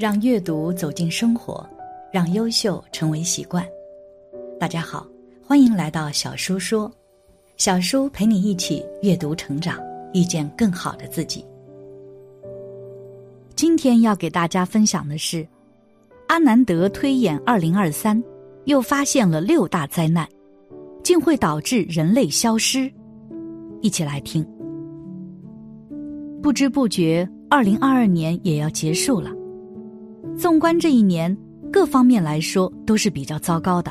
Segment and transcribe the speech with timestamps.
[0.00, 1.62] 让阅读走进生活，
[2.10, 3.62] 让优秀成为习惯。
[4.58, 5.06] 大家好，
[5.46, 6.90] 欢迎来到小叔说，
[7.58, 9.78] 小叔陪你一起阅读成长，
[10.14, 11.44] 遇见更好的自己。
[13.54, 15.46] 今天要给大家分享的是，
[16.28, 18.24] 阿南德推演二零二三，
[18.64, 20.26] 又发现了六大灾难，
[21.04, 22.90] 竟会导致人类消失。
[23.82, 24.42] 一起来听。
[26.42, 29.30] 不知不觉，二零二二年也要结束了。
[30.36, 31.36] 纵观这一年，
[31.72, 33.90] 各方面来说都是比较糟糕的。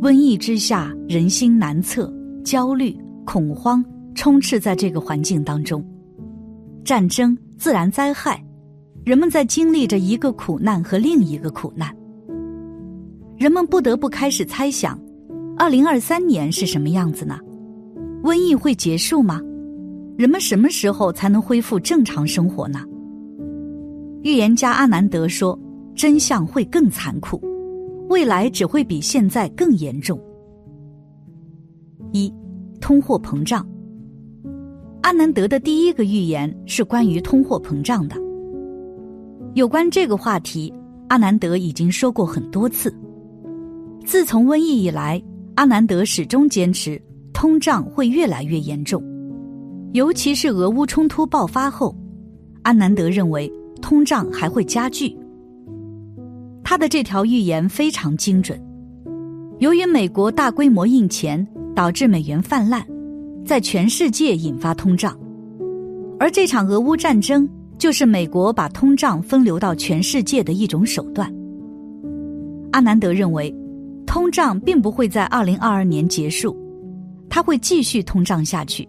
[0.00, 2.12] 瘟疫之下，人心难测，
[2.44, 5.84] 焦虑、恐慌充斥在这个环境当中。
[6.84, 8.44] 战争、自然灾害，
[9.04, 11.94] 人们在经历着一个苦难和另一个苦难。
[13.36, 14.98] 人们不得不开始猜想：
[15.56, 17.38] 二零二三年是什么样子呢？
[18.22, 19.40] 瘟疫会结束吗？
[20.18, 22.84] 人们什么时候才能恢复正常生活呢？
[24.22, 25.58] 预言家阿南德说
[25.96, 27.42] ：“真相会更残酷，
[28.08, 30.16] 未来只会比现在更严重。”
[32.12, 32.32] 一，
[32.80, 33.66] 通货膨胀。
[35.00, 38.14] 阿南德的第一个预言是关于通货膨胀的。
[39.54, 40.72] 有关这个话题，
[41.08, 42.94] 阿南德已经说过很多次。
[44.06, 45.20] 自从瘟疫以来，
[45.56, 47.00] 阿南德始终坚持
[47.32, 49.02] 通胀会越来越严重，
[49.94, 51.92] 尤其是俄乌冲突爆发后，
[52.62, 53.52] 阿南德认为。
[53.82, 55.14] 通胀还会加剧。
[56.64, 58.58] 他的这条预言非常精准。
[59.58, 62.82] 由于美国大规模印钱，导致美元泛滥，
[63.44, 65.14] 在全世界引发通胀。
[66.18, 71.30] 而这场俄乌战争就是美国把通胀分流到全世界的一种手段。
[72.70, 73.54] 阿南德认为，
[74.06, 76.56] 通胀并不会在二零二二年结束，
[77.28, 78.88] 它会继续通胀下去，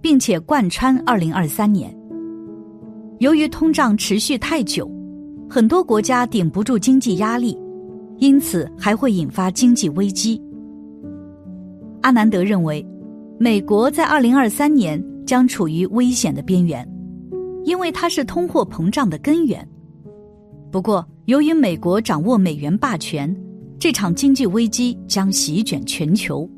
[0.00, 1.94] 并且贯穿二零二三年。
[3.20, 4.90] 由于通胀持续太久，
[5.46, 7.54] 很多国家顶不住经济压力，
[8.16, 10.40] 因此还会引发经济危机。
[12.00, 12.84] 阿南德认为，
[13.38, 16.82] 美国在二零二三年将处于危险的边缘，
[17.64, 19.68] 因为它是通货膨胀的根源。
[20.72, 23.36] 不过，由于美国掌握美元霸权，
[23.78, 26.48] 这场经济危机将席卷全球。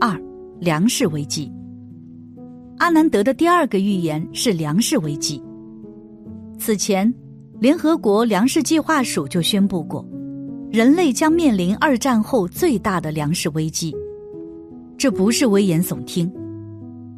[0.00, 0.18] 二，
[0.58, 1.52] 粮食危机。
[2.82, 5.40] 阿南德的第二个预言是粮食危机。
[6.58, 7.14] 此前，
[7.60, 10.04] 联合国粮食计划署就宣布过，
[10.68, 13.94] 人类将面临二战后最大的粮食危机。
[14.98, 16.28] 这不是危言耸听。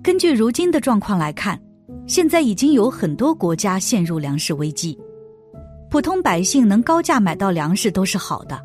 [0.02, 1.58] 根据如今的状况来看，
[2.06, 4.98] 现在已经有很多国家陷入粮食危机，
[5.90, 8.60] 普通百姓能高价买到粮食都是好的，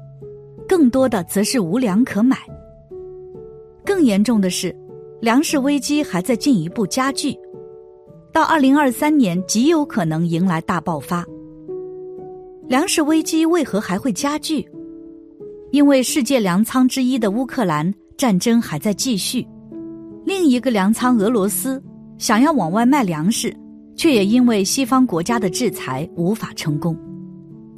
[0.67, 2.35] 更多的则是无粮可买。
[3.85, 4.75] 更严重的是。
[5.21, 7.37] 粮食危机还在进一步加剧，
[8.31, 11.25] 到二零二三年极有可能迎来大爆发。
[12.69, 14.65] 粮食危机为何还会加剧？
[15.71, 19.45] 因为世界粮仓之一的乌克兰战争还在继续，
[20.23, 21.83] 另一个粮仓俄罗斯
[22.17, 23.53] 想要往外卖粮食，
[23.97, 26.97] 却也因为西方国家的制裁无法成功。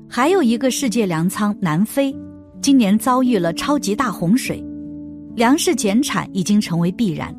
[0.08, 2.16] 还有一个世界粮仓南非，
[2.62, 4.63] 今年遭遇了超级大洪水。
[5.35, 7.33] 粮食减产已经成为必然，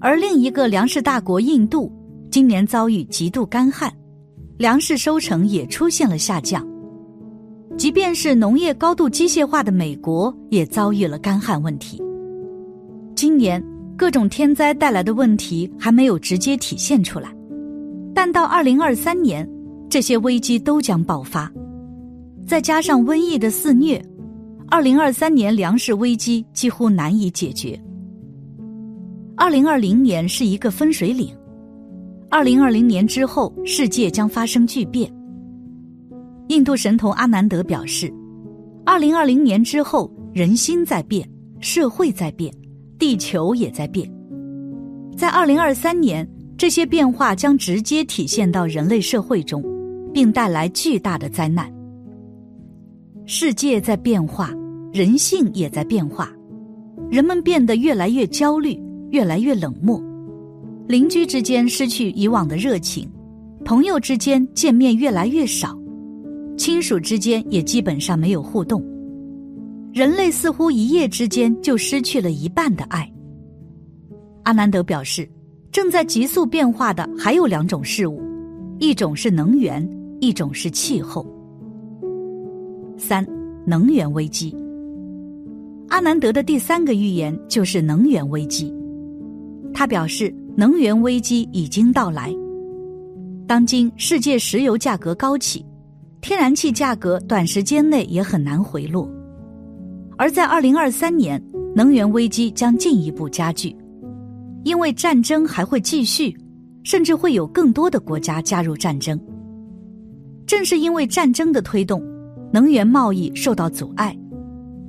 [0.00, 1.92] 而另一个粮食大国印度
[2.30, 3.92] 今年遭遇极度干旱，
[4.56, 6.66] 粮食收成也出现了下降。
[7.76, 12.00] 即便是农业高度机械化的美国，也遭遇了干旱问题。
[13.16, 13.62] 今年
[13.96, 17.34] 各种天灾带来的问题还没有直接体现出来，
[18.14, 19.48] 但到二零二三年，
[19.90, 21.50] 这些危机都将爆发，
[22.46, 24.00] 再加上瘟疫的肆虐。
[24.72, 27.78] 二零二三年粮食危机几乎难以解决。
[29.36, 31.28] 二零二零年是一个分水岭，
[32.30, 35.12] 二零二零年之后世界将发生巨变。
[36.48, 38.10] 印度神童阿南德表示，
[38.86, 41.28] 二零二零年之后人心在变，
[41.60, 42.50] 社会在变，
[42.98, 44.10] 地球也在变。
[45.14, 46.26] 在二零二三年，
[46.56, 49.62] 这些变化将直接体现到人类社会中，
[50.14, 51.70] 并带来巨大的灾难。
[53.26, 54.50] 世界在变化。
[54.92, 56.30] 人性也在变化，
[57.10, 58.78] 人们变得越来越焦虑，
[59.08, 59.98] 越来越冷漠，
[60.86, 63.08] 邻居之间失去以往的热情，
[63.64, 65.74] 朋友之间见面越来越少，
[66.58, 68.84] 亲属之间也基本上没有互动，
[69.94, 73.10] 人类似乎一夜之间就失去了一半的爱。
[74.42, 75.26] 阿南德表示，
[75.70, 78.20] 正在急速变化的还有两种事物，
[78.78, 79.88] 一种是能源，
[80.20, 81.26] 一种是气候。
[82.98, 83.26] 三，
[83.64, 84.54] 能源危机。
[85.92, 88.72] 阿南德的第三个预言就是能源危机。
[89.74, 92.34] 他表示，能源危机已经到来。
[93.46, 95.62] 当今世界石油价格高企，
[96.22, 99.06] 天然气价格短时间内也很难回落。
[100.16, 101.38] 而在二零二三年，
[101.76, 103.76] 能源危机将进一步加剧，
[104.64, 106.34] 因为战争还会继续，
[106.84, 109.20] 甚至会有更多的国家加入战争。
[110.46, 112.02] 正是因为战争的推动，
[112.50, 114.16] 能源贸易受到阻碍，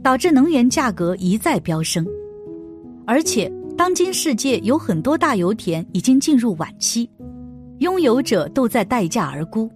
[0.04, 2.06] 导致能源价格一再飙升。
[3.08, 7.10] 而且，当今世界有很多大油田已经进入晚期，
[7.80, 9.70] 拥有者都在待价而沽，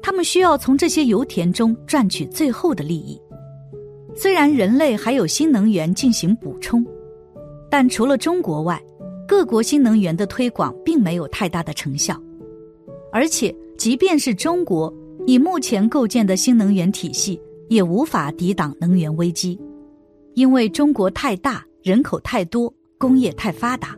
[0.00, 3.20] 他们需要从这些油田中赚取最后的利益。
[4.16, 6.84] 虽然人类还有新能源进行补充，
[7.70, 8.82] 但除了中国外，
[9.26, 12.20] 各国新能源的推广并没有太大的成效。
[13.12, 14.92] 而且，即便是中国
[15.26, 19.58] 以目前构建的新能源体系，也无法抵挡能源危机，
[20.34, 23.96] 因为中国太大，人口太多，工业太发达。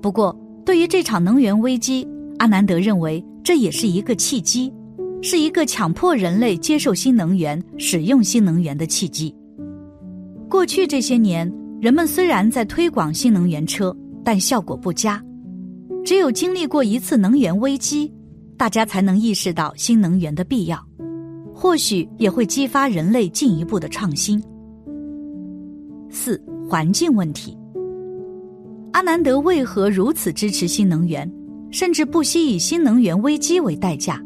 [0.00, 2.06] 不过，对于这场能源危机，
[2.38, 4.72] 阿南德认为这也是一个契机。
[5.22, 9.34] 是一个强迫人类接受新能源、使用新能源的契机。
[10.48, 11.50] 过去这些年，
[11.80, 15.20] 人们虽然在推广新能源车，但效果不佳。
[16.04, 18.12] 只有经历过一次能源危机，
[18.56, 20.85] 大家才能意识到新能源的必要，
[21.58, 24.38] 或许也会激发人类进一步的创新。
[26.10, 26.38] 四、
[26.68, 27.56] 环境问题。
[28.92, 31.30] 阿南德为何如此支持新能源，
[31.70, 34.22] 甚至不惜以新能源危机为代价？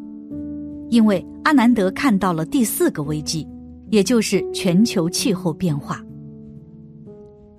[0.88, 3.46] 因为阿南德看到了第四个危机，
[3.90, 6.04] 也就是全球气候变化。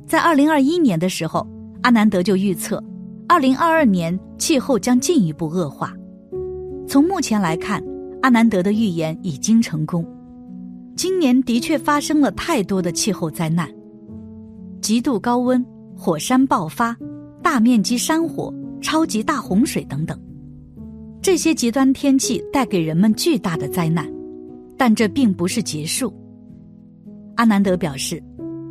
[0.05, 1.47] 在二零二一年的时候，
[1.81, 2.83] 阿南德就预测，
[3.25, 5.93] 二零二二年气候将进一步恶化。
[6.85, 7.81] 从目前来看，
[8.21, 10.05] 阿南德的预言已经成功。
[10.95, 13.67] 今年的确发生了太多的气候灾难：
[14.81, 15.65] 极度高温、
[15.95, 16.95] 火山爆发、
[17.41, 20.19] 大面积山火、超级大洪水等等。
[21.21, 24.11] 这些极端天气带给人们巨大的灾难，
[24.77, 26.13] 但这并不是结束。
[27.35, 28.21] 阿南德表示，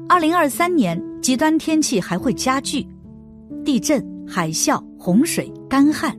[0.09, 2.87] 二零二三年极端天气还会加剧，
[3.65, 6.17] 地震、海啸、洪水、干旱，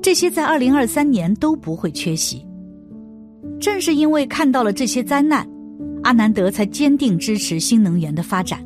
[0.00, 2.46] 这些在二零二三年都不会缺席。
[3.64, 5.48] 正是因为看到了这些灾难，
[6.02, 8.62] 阿南德才坚定支持新能源的发展，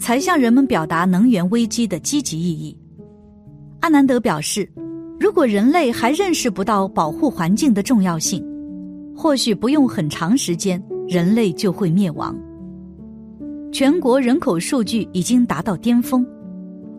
[0.00, 2.76] 才向人们表达能源危机的积极意义。
[3.78, 4.68] 阿南德表示。
[5.20, 8.40] 如果人类还认识不到保护环境的重要性，
[9.16, 12.36] 或许不用很长时间，人类就会灭亡。
[13.72, 16.24] 全国人口数据已经达到巅峰，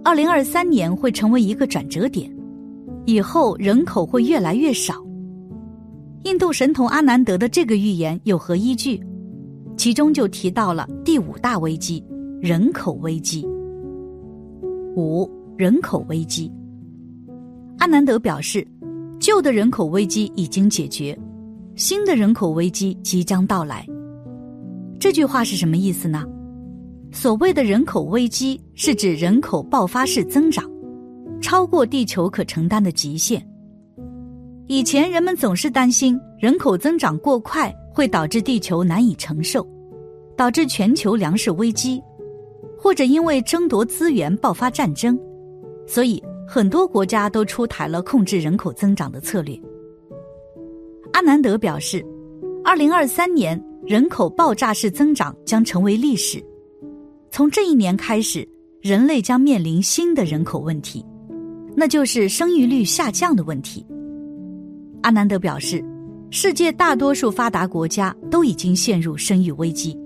[0.03, 2.29] 二零二三年会成为一个转折点，
[3.05, 4.95] 以后人口会越来越少。
[6.23, 9.01] 印度神童阿南德的这个预言有何依据？
[9.77, 12.03] 其中就提到了第五大危机——
[12.41, 13.47] 人口危机。
[14.97, 16.51] 五、人口危机。
[17.77, 18.67] 阿南德表示，
[19.17, 21.17] 旧的人口危机已经解决，
[21.75, 23.87] 新的人口危机即将到来。
[24.99, 26.25] 这句话是什么意思呢？
[27.13, 30.69] 所谓的人口危机是指人口爆发式增长，
[31.41, 33.41] 超过地球可承担的极限。
[34.69, 39.67] 以前人们总是担心人口增长过快会导致地球难以承受，
[40.37, 41.99] 导致全球粮食危机，
[42.77, 45.19] 或者因为争夺资源爆发战争，
[45.85, 46.23] 所以。
[46.51, 49.55] 很多国家都出台了控制人口增长的策略。
[51.13, 52.03] 阿南德表示，
[52.65, 56.43] 二零二三年人口爆炸式增长将成为历史。
[57.29, 58.49] 从这一年开始，
[58.81, 61.05] 人类将面临新的人口问题，
[61.75, 63.85] 那就是生育率下降的问题。
[65.01, 65.83] 阿南德表示，
[66.29, 69.97] 世界大多数发达国家都已经陷入生育危机，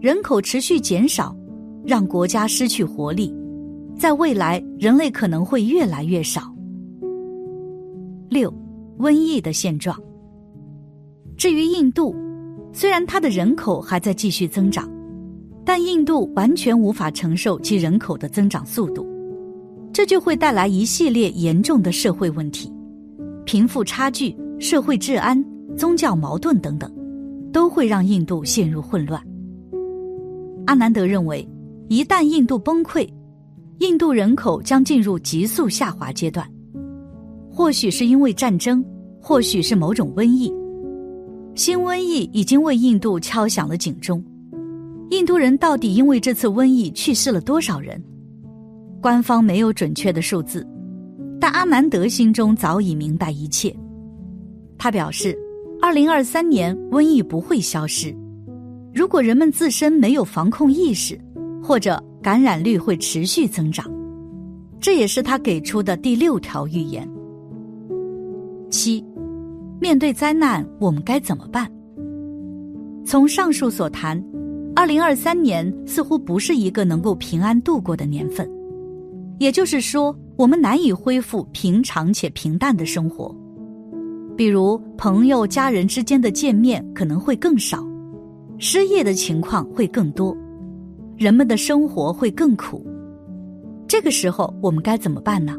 [0.00, 1.36] 人口持续减少，
[1.84, 3.34] 让国家失去活力。
[3.98, 6.42] 在未来，人类可能会越来越少。
[8.30, 8.52] 六，
[8.98, 10.00] 瘟疫的现状。
[11.36, 12.14] 至于印度，
[12.72, 14.90] 虽然它的人口还在继续增长，
[15.64, 19.06] 但印度完全无法承受其人口的增长速度，
[19.92, 22.71] 这就会带来一系列严重的社会问题，
[23.44, 25.44] 贫富差距、社会治安、
[25.76, 26.90] 宗教矛盾等等，
[27.52, 29.22] 都会让印度陷入混乱。
[30.66, 31.46] 阿南德认为，
[31.88, 33.08] 一旦印度崩溃，
[33.78, 36.48] 印度人口将进入急速下滑阶段，
[37.50, 38.84] 或许是因为战争，
[39.20, 40.52] 或许是某种瘟疫。
[41.54, 44.24] 新瘟疫已经为印度敲响了警钟。
[45.10, 48.02] 印度人到底因为这次瘟疫去世了多少人？
[49.02, 50.66] 官方没有准确的数字，
[51.42, 53.74] 但阿南德心中早已明白一切。
[54.78, 55.36] 他表示，
[55.80, 58.14] 二零二三年瘟疫不会消失，
[58.94, 61.20] 如果人们自身没有防控意识，
[61.60, 62.00] 或者。
[62.22, 63.90] 感染率会持续增长，
[64.78, 67.04] 这也是他给出的第六条预言。
[68.70, 69.04] 七，
[69.80, 71.68] 面对灾难，我们该怎么办？
[73.04, 74.24] 从上述所谈，
[74.76, 78.48] 二零二三年似乎不是一个能够平安度过的年份，
[79.40, 83.32] 也就是说，我们难以恢复平常且平淡的生活。
[84.36, 87.86] 比如，朋友、家人之间的见面可能会更少，
[88.58, 90.36] 失业的情况会更多，
[91.16, 92.84] 人们的生活会更苦。
[93.86, 95.56] 这个时候，我们该怎么办呢？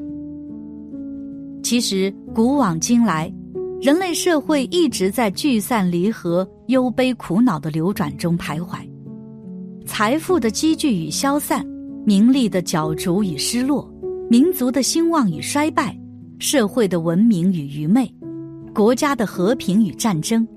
[1.63, 3.33] 其实，古往今来。
[3.81, 8.79] 人类社会一直在聚散离合、忧悲苦恼的流转中徘徊，
[9.85, 11.65] 财富的积聚与消散，
[12.05, 13.89] 名利的角逐与失落，
[14.33, 15.95] 民族的兴旺与衰败，
[16.39, 18.11] 社会的文明与愚昧，
[18.73, 20.47] 国家的和平与战争，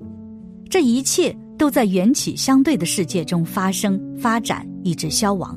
[0.67, 5.55] 这一切都在缘起相对的世界中发生、发展，以致消亡。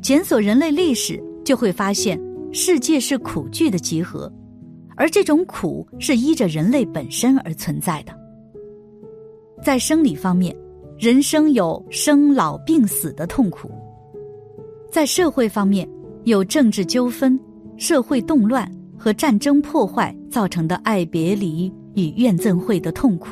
[0.00, 2.18] 检索人类历史，就会发现
[2.54, 4.32] 世界是苦剧的集合。
[4.96, 8.18] 而这种苦是依着人类本身而存在的。
[9.62, 10.56] 在生理方面，
[10.98, 13.68] 人生有生老病死的痛苦；
[14.90, 15.86] 在社会方面，
[16.28, 17.40] 有政治纠纷、
[17.78, 23.30] 社会动乱和战争破坏造成的爱别离与怨憎会的痛苦；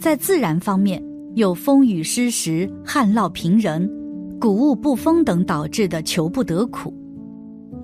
[0.00, 1.02] 在自然方面，
[1.34, 3.88] 有风雨失时、旱涝平人、
[4.40, 6.92] 谷物不丰等导致的求不得苦。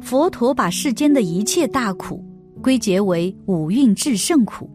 [0.00, 2.24] 佛陀把世间的一切大苦。
[2.60, 4.68] 归结为五蕴至圣苦，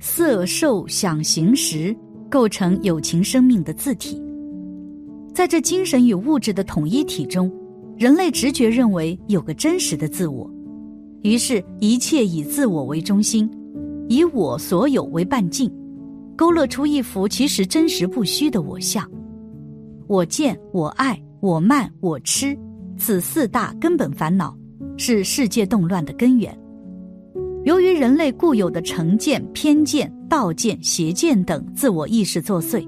[0.00, 1.94] 色受想行识
[2.30, 4.18] 构成有情生命的字体。
[5.34, 7.52] 在这精神与物质的统一体中，
[7.98, 10.50] 人类直觉认为有个真实的自我，
[11.22, 13.50] 于是，一切以自我为中心，
[14.08, 15.72] 以我所有为半径，
[16.36, 19.10] 勾勒出一幅其实真实不虚的我相。
[20.06, 22.56] 我见、我爱、我慢、我痴，
[22.98, 24.56] 此四大根本烦恼。
[24.98, 26.56] 是世界动乱的根源。
[27.64, 32.86] 由于人类固有的成见、偏见、道见、邪见等自我意识作祟，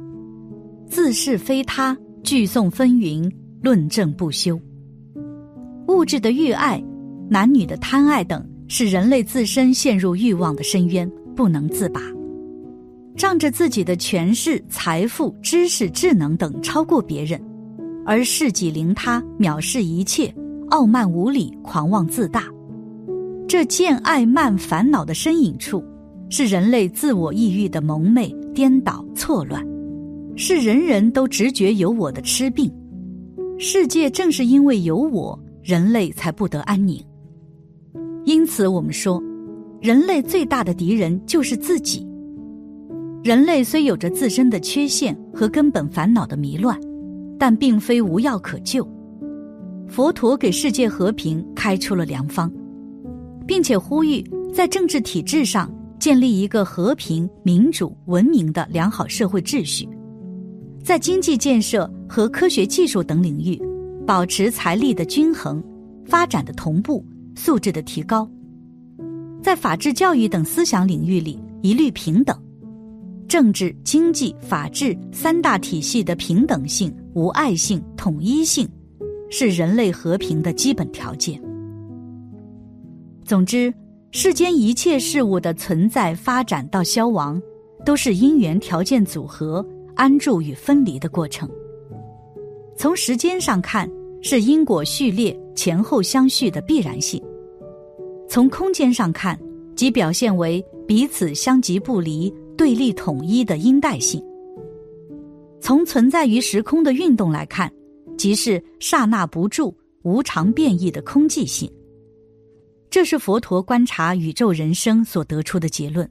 [0.87, 3.31] 自是非他，聚讼纷纭，
[3.63, 4.59] 论证不休。
[5.89, 6.83] 物质的欲爱、
[7.31, 12.01] 男女的贪爱等，使人类自身陷入欲望的深渊，不能自拔。
[13.17, 17.41] 仗着自己的权势、财富、知识、智能等超过别人，
[18.05, 20.33] 而恃己凌他，藐视一切。
[20.69, 22.45] 傲慢无礼、狂妄自大，
[23.49, 25.83] 这见爱慢烦恼的身影处，
[26.29, 29.67] 是人类自我抑郁的蒙昧、颠倒、错乱，
[30.37, 32.71] 是人人都直觉有我的痴病。
[33.59, 36.99] 世界正是因为有我，人类才不得安宁。
[38.25, 39.23] 因此，我们说，
[39.83, 42.09] 人类最大的敌人就是自己。
[43.23, 46.81] 人类虽有着自身的缺陷和根本烦恼的迷乱，
[47.39, 48.83] 但并非无药可救。
[49.87, 52.51] 佛陀给世界和平开出了良方，
[53.47, 59.87] 并且呼吁在政治体制上建立一个和平、民主、文明的良好社会秩序，
[60.83, 63.61] 在经济建设和科学技术等领域
[64.09, 65.63] 保持财力的均衡、
[66.07, 68.27] 发展的同步、素质的提高，
[69.43, 72.35] 在法治教育等思想领域里一律平等，
[73.29, 78.67] 政治、经济、法治三大体系的平等性、无碍性、统一性。
[79.29, 81.39] 是人类和平的基本条件。
[83.27, 83.71] 总之，
[84.11, 87.39] 世间一切事物的存在、发展到消亡，
[87.85, 89.63] 都是因缘条件组合、
[89.95, 91.47] 安住与分离的过程。
[92.75, 93.87] 从时间上看，
[94.23, 97.21] 是因果序列前后相续的必然性；
[98.29, 99.39] 从空间上看，
[99.75, 104.21] 即表现为彼此相即不离、对立统一的因代性；
[105.61, 107.73] 从存在于时空的运动来看。
[108.17, 109.73] 即是刹那不住、
[110.03, 111.73] 无常变异的空寂性。
[112.91, 116.11] 这是佛陀观察宇宙人生所得出的结论。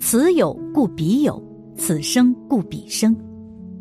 [0.00, 1.38] 此有故彼有，
[1.76, 3.14] 此生故彼生，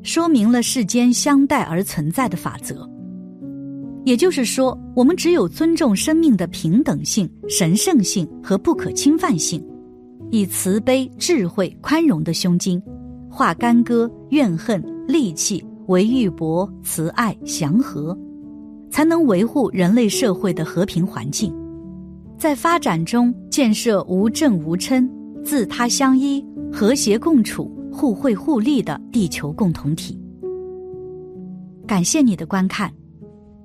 [0.03, 2.85] 说明了世间相待而存在的法则。
[4.07, 9.61] 也就是说，我们只有尊重生命的平等性、神圣性和不可侵犯性，
[10.31, 12.81] 以慈悲、智慧、宽容的胸襟，
[13.29, 15.61] 化干戈、怨恨、戾气。
[15.87, 18.17] 为玉帛、慈爱、祥和，
[18.89, 21.53] 才能维护人类社会的和平环境，
[22.37, 25.09] 在发展中建设无争无嗔、
[25.45, 30.17] 自他相依、和谐共处、互惠互利的地球共同体。
[31.85, 32.91] 感谢你的观看，